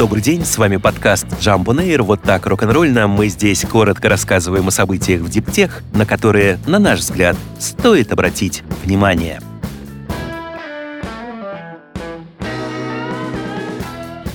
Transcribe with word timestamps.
Добрый 0.00 0.22
день, 0.22 0.46
с 0.46 0.56
вами 0.56 0.78
подкаст 0.78 1.26
Jump 1.42 1.64
on 1.64 1.84
Air. 1.84 2.00
Вот 2.00 2.22
так 2.22 2.46
рок-н-ролльно 2.46 3.06
мы 3.06 3.28
здесь 3.28 3.66
коротко 3.70 4.08
рассказываем 4.08 4.66
о 4.66 4.70
событиях 4.70 5.20
в 5.20 5.28
диптех, 5.28 5.82
на 5.92 6.06
которые, 6.06 6.58
на 6.66 6.78
наш 6.78 7.00
взгляд, 7.00 7.36
стоит 7.58 8.10
обратить 8.10 8.62
внимание. 8.82 9.40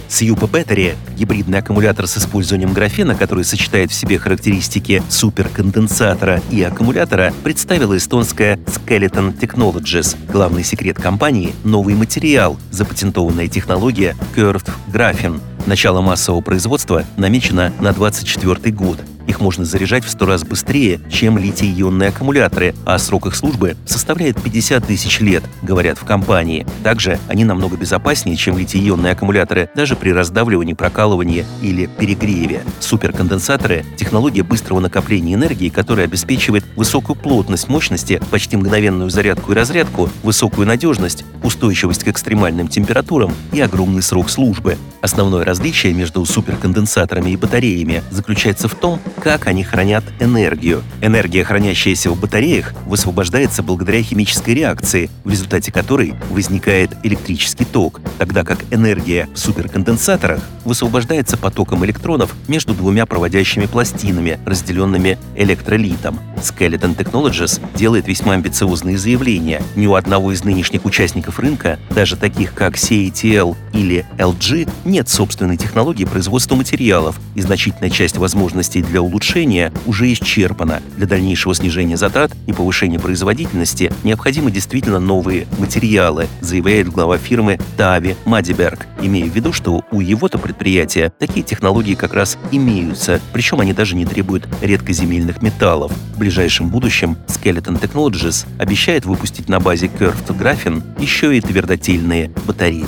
Сьюпа 0.07 0.45
Battery— 0.45 0.95
гибридный 1.17 1.57
аккумулятор 1.57 2.05
с 2.05 2.19
использованием 2.19 2.71
графена, 2.71 3.15
который 3.15 3.43
сочетает 3.43 3.89
в 3.89 3.95
себе 3.95 4.19
характеристики 4.19 5.01
суперконденсатора 5.09 6.41
и 6.51 6.61
аккумулятора, 6.61 7.33
представила 7.43 7.97
эстонская 7.97 8.57
Skeleton 8.67 9.35
Technologies. 9.35 10.15
Главный 10.31 10.63
секрет 10.63 10.97
компании— 10.97 11.55
новый 11.63 11.95
материал, 11.95 12.59
запатентованная 12.69 13.47
технология 13.47 14.15
Curved 14.35 14.69
Graphene. 14.93 15.41
Начало 15.65 16.01
массового 16.01 16.41
производства 16.41 17.05
намечено 17.17 17.73
на 17.79 17.91
2024 17.91 18.71
год— 18.71 18.99
их 19.27 19.39
можно 19.39 19.65
заряжать 19.65 20.05
в 20.05 20.09
100 20.09 20.25
раз 20.25 20.43
быстрее, 20.43 20.99
чем 21.09 21.37
литий-ионные 21.37 22.09
аккумуляторы, 22.09 22.75
а 22.85 22.97
срок 22.97 23.27
их 23.27 23.35
службы 23.35 23.75
составляет 23.85 24.41
50 24.41 24.85
тысяч 24.85 25.19
лет, 25.19 25.43
говорят 25.61 25.97
в 25.97 26.05
компании. 26.05 26.65
Также 26.83 27.19
они 27.27 27.43
намного 27.43 27.77
безопаснее, 27.77 28.37
чем 28.37 28.57
литий-ионные 28.57 29.13
аккумуляторы, 29.13 29.69
даже 29.75 29.95
при 29.95 30.11
раздавливании, 30.11 30.73
прокалывании 30.73 31.45
или 31.61 31.87
перегреве. 31.87 32.63
Суперконденсаторы— 32.79 33.85
технология 33.97 34.43
быстрого 34.43 34.79
накопления 34.79 35.33
энергии, 35.33 35.69
которая 35.69 36.05
обеспечивает 36.05 36.63
высокую 36.75 37.15
плотность 37.15 37.67
мощности, 37.67 38.21
почти 38.31 38.57
мгновенную 38.57 39.09
зарядку 39.09 39.51
и 39.51 39.55
разрядку, 39.55 40.09
высокую 40.23 40.67
надежность, 40.67 41.25
устойчивость 41.43 42.03
к 42.03 42.07
экстремальным 42.07 42.67
температурам 42.67 43.33
и 43.51 43.61
огромный 43.61 44.01
срок 44.01 44.29
службы. 44.29 44.77
Основное 45.01 45.45
различие 45.45 45.93
между 45.93 46.25
суперконденсаторами 46.25 47.31
и 47.31 47.35
батареями 47.35 48.03
заключается 48.09 48.67
в 48.67 48.75
том, 48.75 48.99
как 49.21 49.47
они 49.47 49.63
хранят 49.63 50.03
энергию. 50.19 50.83
Энергия, 51.01 51.43
хранящаяся 51.43 52.09
в 52.11 52.19
батареях, 52.19 52.73
высвобождается 52.85 53.63
благодаря 53.63 54.01
химической 54.01 54.53
реакции, 54.53 55.09
в 55.23 55.29
результате 55.29 55.71
которой 55.71 56.15
возникает 56.29 56.91
электрический 57.03 57.65
ток, 57.65 58.01
тогда 58.17 58.43
как 58.43 58.59
энергия 58.71 59.27
в 59.33 59.37
суперконденсаторах 59.37 60.41
высвобождается 60.63 61.37
потоком 61.37 61.85
электронов 61.85 62.35
между 62.47 62.73
двумя 62.73 63.05
проводящими 63.05 63.65
пластинами, 63.65 64.39
разделенными 64.45 65.17
электролитом. 65.35 66.19
Skeleton 66.37 66.95
Technologies 66.95 67.61
делает 67.75 68.07
весьма 68.07 68.33
амбициозные 68.33 68.97
заявления. 68.97 69.61
Ни 69.75 69.87
у 69.87 69.95
одного 69.95 70.31
из 70.31 70.43
нынешних 70.43 70.85
участников 70.85 71.39
рынка, 71.39 71.79
даже 71.89 72.15
таких 72.17 72.53
как 72.53 72.75
CATL 72.75 73.55
или 73.73 74.05
LG, 74.17 74.69
нет 74.85 75.09
собственной 75.09 75.57
технологии 75.57 76.05
производства 76.05 76.55
материалов, 76.55 77.19
и 77.35 77.41
значительная 77.41 77.89
часть 77.89 78.17
возможностей 78.17 78.81
для 78.81 79.01
улучшения 79.05 79.71
уже 79.85 80.11
исчерпана. 80.11 80.81
Для 80.97 81.07
дальнейшего 81.07 81.55
снижения 81.55 81.97
затрат 81.97 82.31
и 82.47 82.53
повышения 82.53 82.99
производительности 82.99 83.91
необходимы 84.03 84.51
действительно 84.51 84.99
новые 84.99 85.47
материалы, 85.57 86.27
заявляет 86.41 86.89
глава 86.89 87.17
фирмы 87.17 87.59
Тави 87.77 88.15
Мадиберг, 88.25 88.87
имея 89.01 89.29
в 89.29 89.35
виду, 89.35 89.53
что 89.53 89.83
у 89.91 90.01
его-то 90.01 90.37
предприятия 90.37 91.11
такие 91.19 91.45
технологии 91.45 91.95
как 91.95 92.13
раз 92.13 92.37
имеются, 92.51 93.21
причем 93.33 93.59
они 93.59 93.73
даже 93.73 93.95
не 93.95 94.05
требуют 94.05 94.47
редкоземельных 94.61 95.41
металлов. 95.41 95.91
В 96.15 96.19
ближайшем 96.19 96.69
будущем 96.69 97.17
Skeleton 97.27 97.79
Technologies 97.79 98.45
обещает 98.57 99.05
выпустить 99.05 99.49
на 99.49 99.59
базе 99.59 99.87
Curved 99.87 100.37
Graphene 100.37 100.83
еще 100.99 101.37
и 101.37 101.41
твердотельные 101.41 102.31
батареи. 102.45 102.85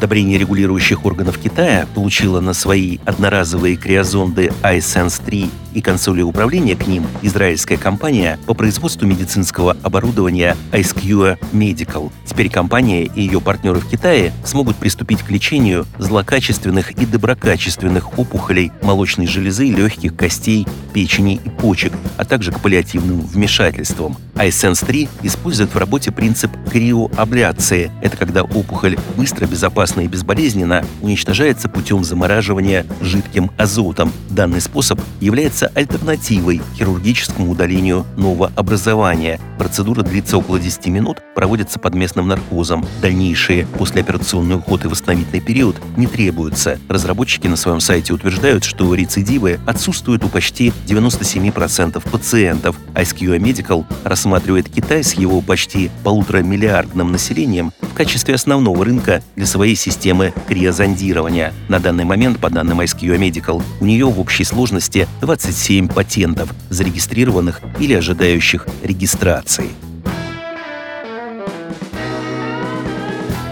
Одобрение 0.00 0.38
регулирующих 0.38 1.04
органов 1.04 1.36
Китая 1.36 1.86
получила 1.94 2.40
на 2.40 2.54
свои 2.54 2.96
одноразовые 3.04 3.76
криозонды 3.76 4.50
iSense 4.62 5.22
3 5.22 5.50
и 5.74 5.80
консоли 5.80 6.22
управления 6.22 6.76
к 6.76 6.86
ним 6.86 7.06
израильская 7.22 7.76
компания 7.76 8.38
по 8.46 8.54
производству 8.54 9.06
медицинского 9.06 9.76
оборудования 9.82 10.56
IceCure 10.72 11.38
Medical. 11.52 12.12
Теперь 12.26 12.50
компания 12.50 13.04
и 13.04 13.22
ее 13.22 13.40
партнеры 13.40 13.80
в 13.80 13.88
Китае 13.88 14.32
смогут 14.44 14.76
приступить 14.76 15.22
к 15.22 15.30
лечению 15.30 15.86
злокачественных 15.98 16.92
и 16.92 17.06
доброкачественных 17.06 18.18
опухолей 18.18 18.72
молочной 18.82 19.26
железы, 19.26 19.66
легких, 19.66 20.16
костей, 20.16 20.66
печени 20.92 21.40
и 21.44 21.48
почек, 21.48 21.92
а 22.16 22.24
также 22.24 22.52
к 22.52 22.60
паллиативным 22.60 23.20
вмешательствам. 23.20 24.16
iSense 24.34 24.84
3 24.86 25.08
использует 25.22 25.74
в 25.74 25.78
работе 25.78 26.12
принцип 26.12 26.50
криоабляции. 26.70 27.90
Это 28.02 28.16
когда 28.16 28.42
опухоль 28.42 28.96
быстро, 29.16 29.46
безопасно 29.46 30.00
и 30.00 30.08
безболезненно 30.08 30.84
уничтожается 31.02 31.68
путем 31.68 32.04
замораживания 32.04 32.86
жидким 33.00 33.50
азотом. 33.56 34.12
Данный 34.30 34.60
способ 34.60 35.00
является 35.20 35.59
является 35.60 35.70
альтернативой 35.74 36.62
хирургическому 36.76 37.50
удалению 37.50 38.06
нового 38.16 38.52
образования. 38.56 39.40
Процедура 39.58 40.02
длится 40.02 40.38
около 40.38 40.58
10 40.58 40.86
минут, 40.86 41.18
проводится 41.34 41.78
под 41.78 41.94
местным 41.94 42.28
наркозом. 42.28 42.86
Дальнейшие 43.02 43.66
послеоперационный 43.78 44.56
уход 44.56 44.84
и 44.84 44.88
восстановительный 44.88 45.40
период 45.40 45.76
не 45.96 46.06
требуются. 46.06 46.78
Разработчики 46.88 47.46
на 47.46 47.56
своем 47.56 47.80
сайте 47.80 48.12
утверждают, 48.12 48.64
что 48.64 48.94
рецидивы 48.94 49.60
отсутствуют 49.66 50.24
у 50.24 50.28
почти 50.28 50.72
97% 50.86 52.10
пациентов. 52.10 52.76
ISQA 52.94 53.38
Medical 53.38 53.84
рассматривает 54.04 54.68
Китай 54.68 55.04
с 55.04 55.14
его 55.14 55.40
почти 55.40 55.90
полуторамиллиардным 56.04 57.12
населением 57.12 57.72
в 57.82 57.94
качестве 57.94 58.34
основного 58.34 58.84
рынка 58.84 59.22
для 59.36 59.46
своей 59.46 59.76
системы 59.76 60.32
криозондирования. 60.48 61.52
На 61.68 61.80
данный 61.80 62.04
момент, 62.04 62.38
по 62.38 62.48
данным 62.48 62.80
ISQA 62.80 63.18
Medical, 63.18 63.62
у 63.80 63.84
нее 63.84 64.06
в 64.06 64.20
общей 64.20 64.44
сложности 64.44 65.06
20 65.20 65.49
27 65.50 65.88
патентов, 65.88 66.54
зарегистрированных 66.70 67.60
или 67.80 67.94
ожидающих 67.94 68.68
регистрации. 68.84 69.70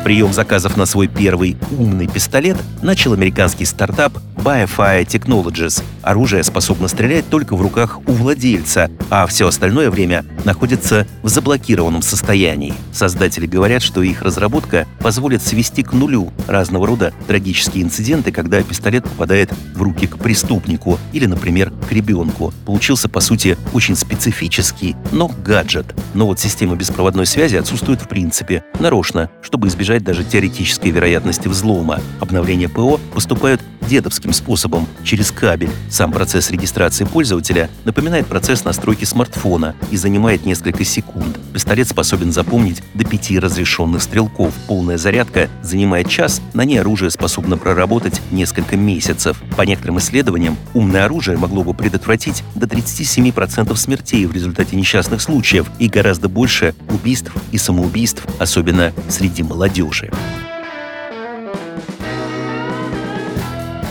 Прием 0.09 0.33
заказов 0.33 0.79
на 0.79 0.87
свой 0.87 1.07
первый 1.07 1.59
умный 1.79 2.07
пистолет 2.07 2.57
начал 2.81 3.13
американский 3.13 3.67
стартап 3.67 4.15
BioFire 4.37 5.05
Technologies. 5.05 5.83
Оружие 6.01 6.43
способно 6.45 6.89
стрелять 6.89 7.29
только 7.29 7.55
в 7.55 7.61
руках 7.61 7.99
у 8.07 8.13
владельца, 8.13 8.91
а 9.11 9.27
все 9.27 9.49
остальное 9.49 9.91
время 9.91 10.25
находится 10.45 11.07
в 11.23 11.29
заблокированном 11.29 12.01
состоянии. 12.01 12.73
Создатели 12.91 13.47
говорят, 13.47 13.83
что 13.83 14.03
их 14.03 14.23
разработка 14.23 14.87
позволит 15.01 15.43
свести 15.43 15.83
к 15.83 15.93
нулю 15.93 16.33
разного 16.47 16.87
рода 16.87 17.13
трагические 17.27 17.85
инциденты, 17.85 18.33
когда 18.33 18.63
пистолет 18.63 19.05
попадает 19.05 19.53
в 19.75 19.83
руки 19.83 20.07
к 20.07 20.17
преступнику 20.17 20.99
или, 21.13 21.27
например, 21.27 21.71
к 21.87 21.93
ребенку. 21.93 22.55
Получился, 22.65 23.11
по 23.11 23.21
сути, 23.21 23.59
очень 23.75 23.97
специфический, 23.97 24.97
но 25.13 25.29
гаджет. 25.45 25.95
Но 26.15 26.27
вот 26.27 26.41
система 26.41 26.77
беспроводной 26.77 27.27
связи 27.27 27.57
отсутствует 27.57 28.01
в 28.01 28.09
принципе, 28.09 28.65
нарочно, 28.81 29.29
чтобы 29.43 29.69
избежать 29.69 29.98
даже 30.05 30.25
теоретической 30.25 30.91
вероятности 30.91 31.49
взлома. 31.49 32.01
Обновления 32.21 32.69
ПО 32.69 33.01
поступают 33.15 33.61
дедовским 33.89 34.33
способом, 34.33 34.87
через 35.03 35.31
кабель. 35.31 35.71
Сам 35.91 36.13
процесс 36.13 36.51
регистрации 36.51 37.05
пользователя 37.05 37.71
напоминает 37.85 38.27
процесс 38.27 38.65
настройки 38.65 39.05
смартфона 39.05 39.75
и 39.91 39.97
занимает 39.97 40.45
несколько 40.45 40.85
секунд. 40.85 41.39
Пистолет 41.53 41.89
способен 41.89 42.31
запомнить 42.33 42.83
до 42.95 43.05
пяти 43.05 43.39
разрешенных 43.39 44.03
стрелков. 44.03 44.55
Полная 44.67 44.99
зарядка 44.99 45.49
занимает 45.63 46.09
час, 46.09 46.41
на 46.55 46.65
ней 46.65 46.79
оружие 46.79 47.11
способно 47.11 47.57
проработать 47.57 48.21
несколько 48.31 48.77
месяцев. 48.77 49.43
По 49.57 49.63
некоторым 49.63 49.99
исследованиям, 49.99 50.57
умное 50.75 51.07
оружие 51.07 51.39
могло 51.39 51.65
бы 51.65 51.75
предотвратить 51.75 52.45
до 52.55 52.67
37% 52.67 53.75
смертей 53.77 54.27
в 54.27 54.33
результате 54.33 54.77
несчастных 54.77 55.23
случаев 55.23 55.67
и 55.79 55.89
гораздо 55.89 56.29
больше 56.29 56.75
убийств 56.91 57.33
и 57.51 57.59
самоубийств, 57.59 58.23
особенно 58.39 58.93
среди 59.09 59.43
молодежи. 59.43 60.11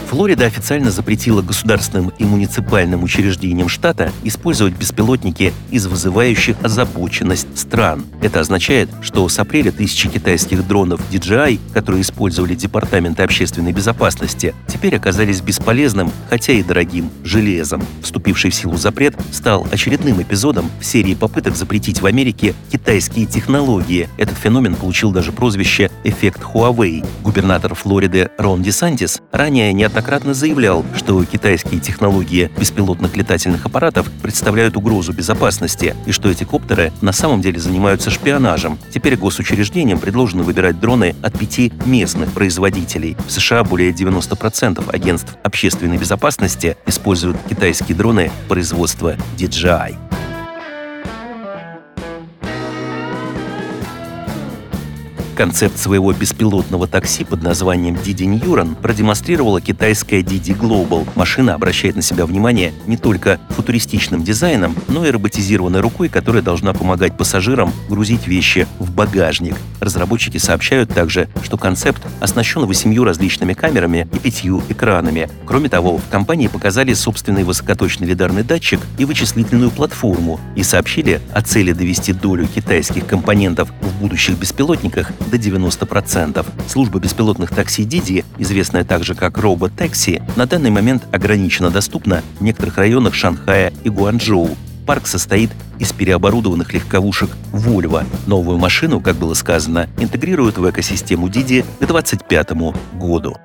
Флорида 0.07 0.45
официально 0.45 0.89
запретила 0.89 1.41
государственным 1.41 2.13
и 2.17 2.23
муниципальным 2.23 3.03
учреждениям 3.03 3.67
штата 3.67 4.13
использовать 4.23 4.73
беспилотники 4.73 5.53
из 5.69 5.85
вызывающих 5.85 6.55
озабоченность 6.63 7.59
стран. 7.59 8.05
Это 8.21 8.39
означает, 8.39 8.89
что 9.01 9.27
с 9.27 9.37
апреля 9.37 9.71
тысячи 9.71 10.07
китайских 10.07 10.65
дронов 10.65 11.01
DJI, 11.11 11.59
которые 11.73 12.03
использовали 12.03 12.55
Департаменты 12.55 13.23
общественной 13.23 13.73
безопасности, 13.73 14.55
теперь 14.67 14.95
оказались 14.95 15.41
бесполезным, 15.41 16.11
хотя 16.29 16.53
и 16.53 16.63
дорогим 16.63 17.09
железом. 17.25 17.83
Вступивший 18.01 18.51
в 18.51 18.55
силу 18.55 18.77
запрет 18.77 19.13
стал 19.33 19.67
очередным 19.71 20.21
эпизодом 20.21 20.71
в 20.79 20.85
серии 20.85 21.15
попыток 21.15 21.57
запретить 21.57 22.01
в 22.01 22.05
Америке 22.05 22.55
китайские 22.71 23.25
технологии. 23.25 24.07
Этот 24.17 24.37
феномен 24.37 24.75
получил 24.75 25.11
даже 25.11 25.33
прозвище 25.33 25.91
«эффект 26.05 26.41
Huawei». 26.41 27.05
Губернатор 27.23 27.75
Флориды 27.75 28.31
Рон 28.37 28.63
Десантис 28.63 29.21
ранее 29.33 29.73
неоднократно 29.73 29.97
неоднократно 30.07 30.33
заявлял, 30.33 30.85
что 30.95 31.23
китайские 31.25 31.81
технологии 31.81 32.49
беспилотных 32.57 33.17
летательных 33.17 33.65
аппаратов 33.65 34.09
представляют 34.21 34.77
угрозу 34.77 35.11
безопасности 35.11 35.95
и 36.05 36.13
что 36.13 36.29
эти 36.29 36.45
коптеры 36.45 36.93
на 37.01 37.11
самом 37.11 37.41
деле 37.41 37.59
занимаются 37.59 38.09
шпионажем. 38.09 38.79
Теперь 38.93 39.17
госучреждениям 39.17 39.99
предложено 39.99 40.43
выбирать 40.43 40.79
дроны 40.79 41.13
от 41.21 41.37
пяти 41.37 41.73
местных 41.85 42.31
производителей. 42.31 43.17
В 43.27 43.31
США 43.31 43.65
более 43.65 43.91
90% 43.91 44.89
агентств 44.93 45.35
общественной 45.43 45.97
безопасности 45.97 46.77
используют 46.85 47.37
китайские 47.49 47.97
дроны 47.97 48.31
производства 48.47 49.17
DJI. 49.37 50.06
Концепт 55.37 55.77
своего 55.77 56.11
беспилотного 56.13 56.87
такси 56.87 57.23
под 57.23 57.43
названием 57.43 57.93
Didi 57.93 58.25
Neuron 58.25 58.73
продемонстрировала 58.73 59.61
китайская 59.61 60.21
Didi 60.21 60.57
Global. 60.57 61.07
Машина 61.13 61.53
обращает 61.53 61.95
на 61.95 62.01
себя 62.01 62.25
внимание 62.25 62.73
не 62.87 62.97
только 62.97 63.39
футуристичным 63.49 64.23
дизайном, 64.23 64.75
но 64.87 65.05
и 65.05 65.11
роботизированной 65.11 65.81
рукой, 65.81 66.09
которая 66.09 66.41
должна 66.41 66.73
помогать 66.73 67.15
пассажирам 67.15 67.71
грузить 67.87 68.25
вещи 68.25 68.65
в 68.79 68.91
багажник. 68.91 69.55
Разработчики 69.79 70.39
сообщают 70.39 70.91
также, 70.91 71.29
что 71.43 71.55
концепт 71.55 72.01
оснащен 72.19 72.65
восемью 72.65 73.03
различными 73.03 73.53
камерами 73.53 74.07
и 74.13 74.17
пятью 74.17 74.63
экранами. 74.69 75.29
Кроме 75.45 75.69
того, 75.69 75.99
в 75.99 76.09
компании 76.09 76.47
показали 76.47 76.95
собственный 76.95 77.43
высокоточный 77.43 78.07
лидарный 78.07 78.41
датчик 78.41 78.79
и 78.97 79.05
вычислительную 79.05 79.69
платформу 79.69 80.39
и 80.55 80.63
сообщили 80.63 81.21
о 81.31 81.43
цели 81.43 81.73
довести 81.73 82.11
долю 82.11 82.47
китайских 82.47 83.05
компонентов 83.05 83.71
в 83.81 84.01
будущих 84.01 84.39
беспилотниках 84.39 85.11
до 85.27 85.37
90%. 85.37 86.45
Служба 86.67 86.99
беспилотных 86.99 87.51
такси 87.51 87.83
Didi, 87.83 88.25
известная 88.37 88.83
также 88.83 89.15
как 89.15 89.37
Робот 89.37 89.73
Такси, 89.75 90.21
на 90.35 90.45
данный 90.45 90.69
момент 90.69 91.03
ограниченно 91.11 91.69
доступна 91.69 92.23
в 92.39 92.43
некоторых 92.43 92.77
районах 92.77 93.13
Шанхая 93.13 93.73
и 93.83 93.89
Гуанчжоу. 93.89 94.57
Парк 94.85 95.05
состоит 95.07 95.51
из 95.79 95.91
переоборудованных 95.91 96.73
легковушек 96.73 97.29
Volvo. 97.51 98.05
Новую 98.25 98.57
машину, 98.57 99.01
как 99.01 99.17
было 99.17 99.33
сказано, 99.33 99.89
интегрируют 99.99 100.57
в 100.57 100.69
экосистему 100.69 101.27
Didi 101.27 101.63
к 101.63 101.85
2025 101.85 102.51
году. 102.93 103.37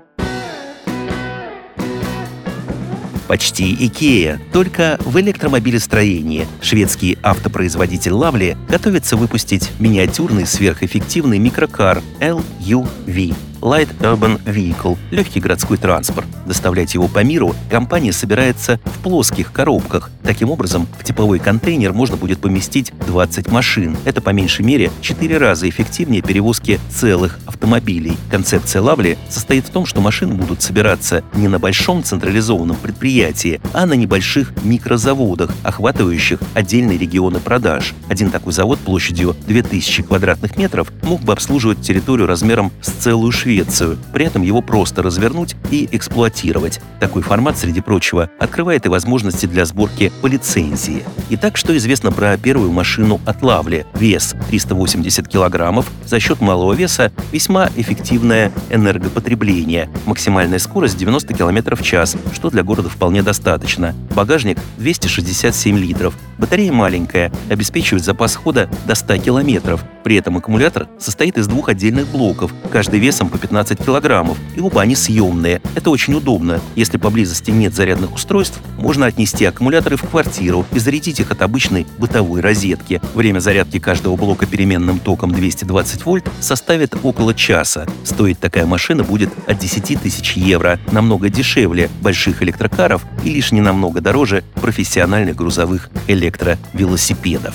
Почти 3.33 3.75
Икея, 3.87 4.39
только 4.53 4.99
в 5.07 5.19
электромобилестроении. 5.19 6.47
Шведский 6.61 7.17
автопроизводитель 7.23 8.13
Лавли 8.13 8.59
готовится 8.69 9.17
выпустить 9.17 9.71
миниатюрный 9.79 10.47
сверхэффективный 10.47 11.39
микрокар 11.39 12.03
LUV. 12.21 13.35
Light 13.63 13.89
Urban 14.01 14.43
Vehicle– 14.43 14.99
легкий 15.13 15.39
городской 15.39 15.77
транспорт. 15.77 16.27
Доставлять 16.47 16.95
его 16.95 17.07
по 17.07 17.23
миру 17.23 17.55
компания 17.71 18.13
собирается 18.13 18.81
в 18.85 18.99
плоских 18.99 19.53
коробках. 19.53 20.11
Таким 20.25 20.51
образом, 20.51 20.89
в 20.99 21.05
тепловой 21.05 21.39
контейнер 21.39 21.93
можно 21.93 22.17
будет 22.17 22.41
поместить 22.41 22.93
20 23.07 23.53
машин. 23.53 23.97
Это 24.05 24.21
по 24.21 24.31
меньшей 24.31 24.65
мере 24.65 24.91
4 25.01 25.39
раза 25.39 25.69
эффективнее 25.69 26.23
перевозки 26.23 26.81
целых 26.91 27.39
автомобилей. 27.47 28.19
Концепция 28.33 28.83
Лавли 28.83 29.17
состоит 29.29 29.67
в 29.67 29.71
том, 29.71 29.87
что 29.87 30.01
машины 30.01 30.35
будут 30.35 30.61
собираться 30.61 31.23
не 31.35 31.47
на 31.47 31.61
большом 31.61 32.03
централизованном 32.03 32.77
предприятии, 32.77 33.61
а 33.73 33.87
на 33.87 33.93
небольших 33.93 34.53
микрозаводах, 34.65 35.51
охватывающих 35.63 36.41
отдельные 36.55 36.99
регионы 36.99 37.39
продаж. 37.39 37.95
Один 38.09 38.31
такой 38.31 38.53
завод 38.53 38.81
площадью 38.81 39.37
2000 39.47 40.03
квадратных 40.03 40.57
метров 40.57 40.93
мог 41.03 41.21
бы 41.21 41.33
обслуживать 41.33 41.81
территорию 41.81 42.27
размером 42.27 42.73
с 42.81 42.91
целую 42.91 43.31
Швецию 43.31 43.52
Швецию, 43.53 43.99
при 44.15 44.25
этом 44.25 44.41
его 44.41 44.63
просто 44.63 45.03
развернуть 45.03 45.57
и 45.71 45.87
эксплуатировать. 45.93 46.81
Такой 47.01 47.21
формат, 47.21 47.59
среди 47.59 47.83
прочего, 47.83 48.31
открывает 48.39 48.87
и 48.87 48.89
возможности 48.89 49.45
для 49.45 49.67
сборки 49.67 50.11
по 50.23 50.27
лицензии. 50.27 51.05
Итак, 51.35 51.57
что 51.57 51.75
известно 51.75 52.13
про 52.13 52.37
первую 52.37 52.73
машину 52.73 53.19
от 53.25 53.41
Лавли? 53.43 53.87
Вес 53.95 54.35
380 54.49 55.27
килограммов, 55.27 55.91
за 56.05 56.21
счет 56.21 56.43
малого 56.43 56.75
веса 56.75 57.11
весьма 57.33 57.71
эффективное 57.75 58.53
энергопотребление. 58.69 59.89
Максимальная 60.05 60.59
скорость 60.59 60.99
90 60.99 61.33
км 61.33 61.75
в 61.75 61.83
час, 61.83 62.19
что 62.35 62.51
для 62.51 62.63
города 62.63 62.91
вполне 62.91 63.23
достаточно. 63.23 63.95
Багажник 64.15 64.59
267 64.77 65.79
литров. 65.79 66.15
Батарея 66.37 66.71
маленькая, 66.71 67.33
обеспечивает 67.49 68.05
запас 68.05 68.35
хода 68.35 68.69
до 68.87 68.95
100 68.95 69.17
километров. 69.19 69.83
При 70.05 70.17
этом 70.17 70.37
аккумулятор 70.37 70.89
состоит 70.99 71.39
из 71.39 71.47
двух 71.47 71.69
отдельных 71.69 72.09
блоков, 72.09 72.53
каждый 72.71 72.99
весом 72.99 73.29
по 73.29 73.39
15 73.39 73.79
килограммов, 73.79 74.37
и 74.57 74.61
оба 74.61 74.83
они 74.83 74.97
съемные. 74.97 75.63
Это 75.77 75.91
очень 75.91 76.15
удобно. 76.15 76.61
Если 76.75 76.99
поблизости 76.99 77.53
нет 77.53 77.75
зарядных 77.75 78.13
устройств, 78.13 78.59
можно 78.77 79.07
отнести 79.07 79.45
аккумуляторы 79.45 79.97
в 79.97 80.03
квартиру 80.03 80.67
и 80.73 80.79
зарядить 80.79 81.21
их 81.23 81.31
от 81.31 81.43
обычной 81.43 81.87
бытовой 81.99 82.41
розетки. 82.41 83.01
Время 83.15 83.41
зарядки 83.41 83.79
каждого 83.79 84.17
блока 84.17 84.47
переменным 84.47 84.99
током 84.99 85.33
220 85.33 86.05
вольт 86.05 86.29
составит 86.41 86.95
около 87.03 87.35
часа. 87.35 87.87
Стоить 88.05 88.39
такая 88.39 88.67
машина 88.67 89.03
будет 89.03 89.31
от 89.47 89.59
10 89.59 90.03
тысяч 90.03 90.35
евро, 90.35 90.79
намного 90.91 91.31
дешевле 91.31 91.89
больших 92.01 92.43
электрокаров 92.43 93.05
и 93.25 93.31
лишь 93.31 93.53
не 93.53 93.61
намного 93.61 94.01
дороже 94.01 94.45
профессиональных 94.55 95.37
грузовых 95.37 95.89
электровелосипедов. 96.09 97.55